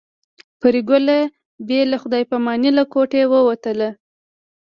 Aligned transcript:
پري 0.59 0.81
ګله 0.89 1.17
بې 1.67 1.79
له 1.91 1.97
خدای 2.01 2.23
په 2.29 2.35
امانۍ 2.39 2.71
له 2.77 2.83
کوټې 2.93 3.21
ووتله 3.31 3.89